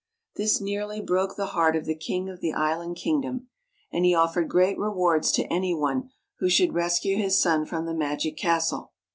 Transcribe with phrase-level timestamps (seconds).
[0.35, 3.49] This nearly broke the heart of the king of the island kingdom,
[3.93, 7.93] and he offered great rewards to any one who should rescue his Son from the
[7.93, 8.93] magic castle.